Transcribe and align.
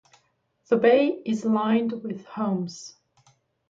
The 0.69 0.77
bay 0.77 1.21
is 1.27 1.45
lined 1.45 2.03
with 2.03 2.25
homes. 2.25 2.95